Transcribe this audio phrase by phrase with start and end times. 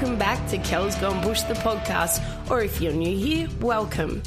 [0.00, 4.22] welcome back to Kel's Gone Bush, the podcast, or if you're new here, welcome.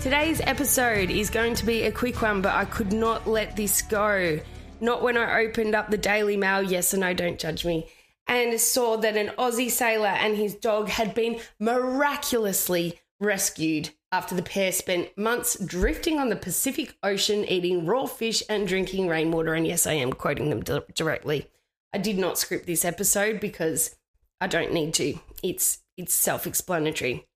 [0.00, 3.82] Today's episode is going to be a quick one, but I could not let this
[3.82, 4.40] go.
[4.80, 7.90] Not when I opened up the Daily Mail, yes or no, don't judge me,
[8.28, 14.42] and saw that an Aussie sailor and his dog had been miraculously rescued after the
[14.42, 19.52] pair spent months drifting on the Pacific Ocean, eating raw fish and drinking rainwater.
[19.52, 20.62] And yes, I am quoting them
[20.94, 21.50] directly.
[21.92, 23.96] I did not script this episode because
[24.40, 25.18] I don't need to.
[25.42, 27.26] It's it's self-explanatory.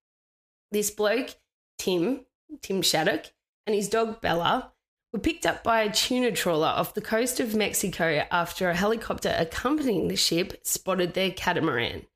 [0.73, 1.37] This bloke,
[1.79, 2.21] Tim,
[2.63, 3.33] Tim Shaddock,
[3.67, 4.73] and his dog Bella
[5.13, 9.35] were picked up by a tuna trawler off the coast of Mexico after a helicopter
[9.39, 12.07] accompanying the ship spotted their catamaran.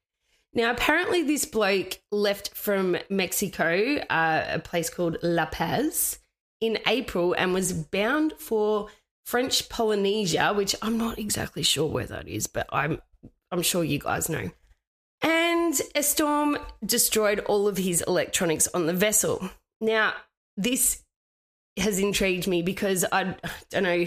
[0.54, 6.18] Now, apparently, this bloke left from Mexico, uh, a place called La Paz,
[6.60, 8.88] in April and was bound for
[9.24, 13.00] French Polynesia, which I'm not exactly sure where that is, but I'm
[13.50, 14.50] I'm sure you guys know.
[15.22, 19.50] And a storm destroyed all of his electronics on the vessel.
[19.80, 20.14] Now,
[20.56, 21.04] this
[21.78, 23.36] has intrigued me because I
[23.70, 24.06] don't know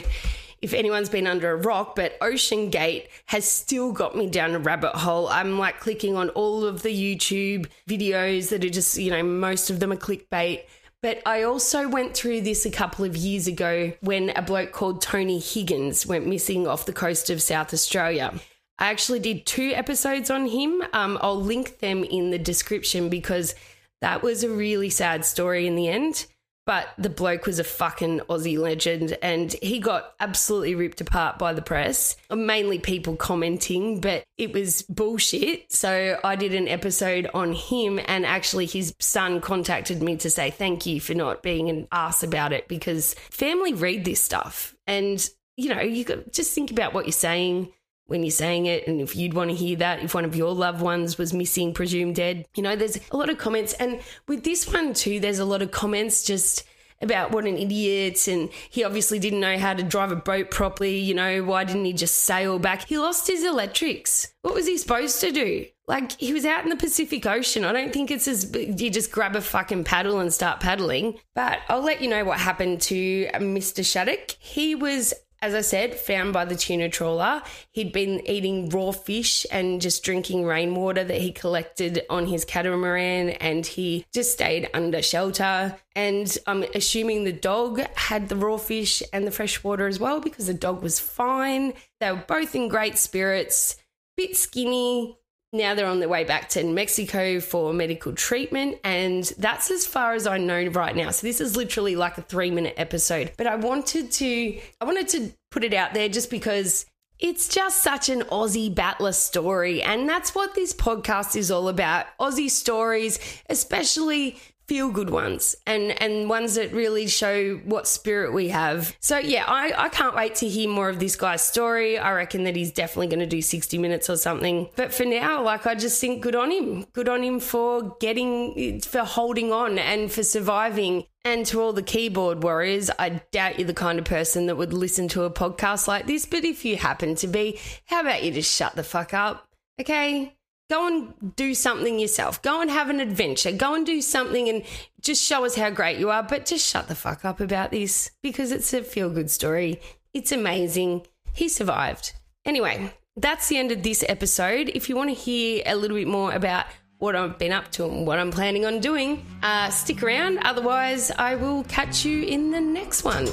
[0.61, 4.59] if anyone's been under a rock, but Ocean Gate has still got me down a
[4.59, 5.27] rabbit hole.
[5.27, 9.69] I'm like clicking on all of the YouTube videos that are just, you know, most
[9.69, 10.63] of them are clickbait.
[11.01, 15.01] But I also went through this a couple of years ago when a bloke called
[15.01, 18.39] Tony Higgins went missing off the coast of South Australia.
[18.81, 20.81] I actually did two episodes on him.
[20.91, 23.53] Um, I'll link them in the description because
[24.01, 26.25] that was a really sad story in the end.
[26.65, 31.53] But the bloke was a fucking Aussie legend and he got absolutely ripped apart by
[31.53, 35.71] the press, mainly people commenting, but it was bullshit.
[35.71, 40.49] So I did an episode on him and actually his son contacted me to say
[40.49, 44.75] thank you for not being an ass about it because family read this stuff.
[44.87, 47.71] And, you know, you got just think about what you're saying
[48.11, 50.53] when you're saying it and if you'd want to hear that if one of your
[50.53, 54.43] loved ones was missing presumed dead you know there's a lot of comments and with
[54.43, 56.65] this one too there's a lot of comments just
[57.01, 60.99] about what an idiot and he obviously didn't know how to drive a boat properly
[60.99, 64.77] you know why didn't he just sail back he lost his electrics what was he
[64.77, 67.65] supposed to do like he was out in the Pacific Ocean.
[67.65, 71.19] I don't think it's as you just grab a fucking paddle and start paddling.
[71.35, 73.85] But I'll let you know what happened to uh, Mr.
[73.85, 74.37] Shaddock.
[74.39, 77.41] He was as I said, found by the tuna trawler.
[77.71, 83.31] He'd been eating raw fish and just drinking rainwater that he collected on his catamaran,
[83.31, 85.75] and he just stayed under shelter.
[85.95, 90.21] And I'm assuming the dog had the raw fish and the fresh water as well
[90.21, 91.73] because the dog was fine.
[91.99, 93.77] They were both in great spirits,
[94.15, 95.17] bit skinny,
[95.53, 100.13] now they're on their way back to Mexico for medical treatment, and that's as far
[100.13, 101.11] as I know right now.
[101.11, 103.33] So this is literally like a three minute episode.
[103.37, 106.85] But I wanted to I wanted to put it out there just because
[107.19, 112.05] it's just such an Aussie battler story, and that's what this podcast is all about.
[112.19, 113.19] Aussie stories,
[113.49, 114.39] especially
[114.71, 118.95] feel good ones and and ones that really show what spirit we have.
[119.01, 121.97] So yeah, I, I can't wait to hear more of this guy's story.
[121.97, 124.69] I reckon that he's definitely going to do 60 minutes or something.
[124.77, 126.85] But for now, like I just think good on him.
[126.93, 131.03] Good on him for getting for holding on and for surviving.
[131.25, 134.71] And to all the keyboard warriors, I doubt you're the kind of person that would
[134.71, 138.31] listen to a podcast like this, but if you happen to be, how about you
[138.31, 139.49] just shut the fuck up?
[139.81, 140.33] Okay?
[140.71, 142.41] Go and do something yourself.
[142.41, 143.51] Go and have an adventure.
[143.51, 144.63] Go and do something and
[145.01, 146.23] just show us how great you are.
[146.23, 149.81] But just shut the fuck up about this because it's a feel good story.
[150.13, 151.05] It's amazing.
[151.33, 152.13] He survived.
[152.45, 154.71] Anyway, that's the end of this episode.
[154.73, 156.67] If you want to hear a little bit more about
[156.99, 160.37] what I've been up to and what I'm planning on doing, uh, stick around.
[160.37, 163.27] Otherwise, I will catch you in the next one.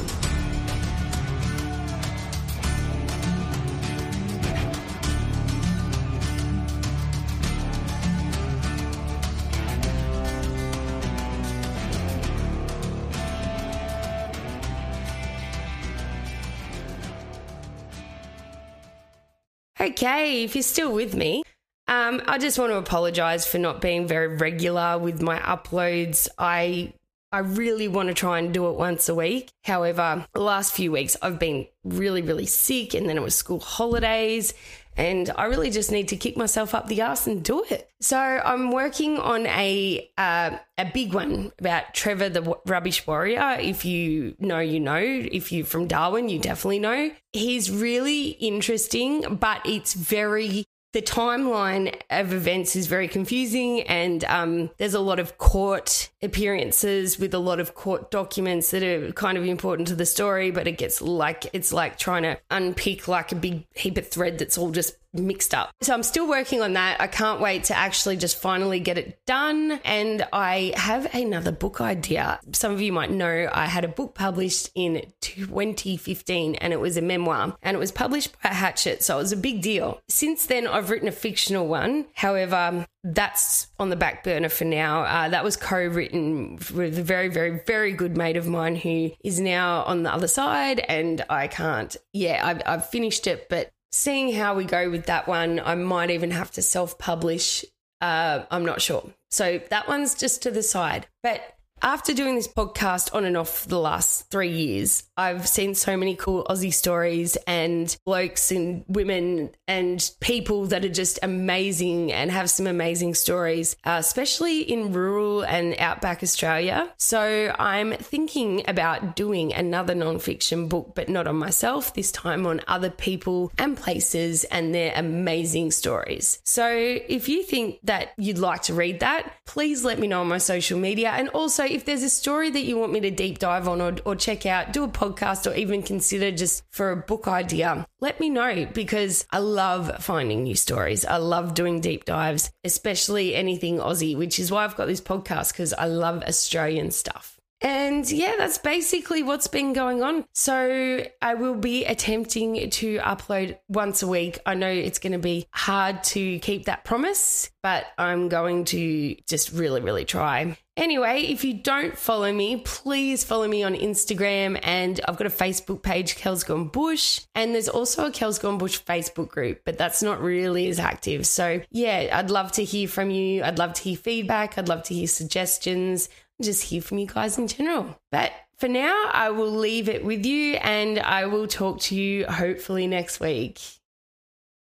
[19.80, 21.42] Okay, if you're still with me,
[21.86, 26.28] um, I just want to apologize for not being very regular with my uploads.
[26.38, 26.92] I
[27.30, 29.50] I really want to try and do it once a week.
[29.64, 33.60] However, the last few weeks I've been really, really sick, and then it was school
[33.60, 34.54] holidays,
[34.96, 37.88] and I really just need to kick myself up the ass and do it.
[38.00, 43.58] So I'm working on a uh, a big one about Trevor the Rubbish Warrior.
[43.60, 44.98] If you know, you know.
[44.98, 47.10] If you're from Darwin, you definitely know.
[47.32, 54.70] He's really interesting, but it's very the timeline of events is very confusing and um,
[54.78, 59.36] there's a lot of court appearances with a lot of court documents that are kind
[59.36, 63.32] of important to the story but it gets like it's like trying to unpick like
[63.32, 65.70] a big heap of thread that's all just mixed up.
[65.80, 67.00] So I'm still working on that.
[67.00, 69.80] I can't wait to actually just finally get it done.
[69.84, 72.40] And I have another book idea.
[72.52, 76.96] Some of you might know I had a book published in 2015 and it was
[76.96, 79.02] a memoir and it was published by Hachette.
[79.02, 80.00] So it was a big deal.
[80.08, 82.06] Since then, I've written a fictional one.
[82.14, 85.02] However, that's on the back burner for now.
[85.02, 89.12] Uh, that was co written with a very, very, very good mate of mine who
[89.24, 90.80] is now on the other side.
[90.80, 95.26] And I can't, yeah, I've, I've finished it, but seeing how we go with that
[95.26, 97.64] one, I might even have to self publish.
[98.00, 99.10] Uh, I'm not sure.
[99.30, 101.06] So that one's just to the side.
[101.22, 105.74] But after doing this podcast on and off for the last three years, I've seen
[105.74, 112.12] so many cool Aussie stories and blokes and women and people that are just amazing
[112.12, 116.92] and have some amazing stories, uh, especially in rural and outback Australia.
[116.96, 122.60] So I'm thinking about doing another nonfiction book, but not on myself, this time on
[122.66, 126.40] other people and places and their amazing stories.
[126.44, 130.28] So if you think that you'd like to read that, please let me know on
[130.28, 131.10] my social media.
[131.10, 133.96] And also, if there's a story that you want me to deep dive on or,
[134.04, 138.20] or check out, do a podcast or even consider just for a book idea, let
[138.20, 141.04] me know because I love finding new stories.
[141.04, 145.52] I love doing deep dives, especially anything Aussie, which is why I've got this podcast
[145.52, 147.37] because I love Australian stuff.
[147.60, 150.24] And yeah, that's basically what's been going on.
[150.32, 154.38] So I will be attempting to upload once a week.
[154.46, 159.16] I know it's going to be hard to keep that promise, but I'm going to
[159.26, 160.56] just really, really try.
[160.76, 165.30] Anyway, if you don't follow me, please follow me on Instagram and I've got a
[165.30, 169.76] Facebook page, Kel's Gone Bush, and there's also a Kel's Gone Bush Facebook group, but
[169.76, 171.26] that's not really as active.
[171.26, 173.42] So yeah, I'd love to hear from you.
[173.42, 174.56] I'd love to hear feedback.
[174.56, 176.08] I'd love to hear suggestions
[176.42, 178.00] just hear from you guys in general.
[178.10, 182.26] But for now, I will leave it with you and I will talk to you
[182.26, 183.60] hopefully next week.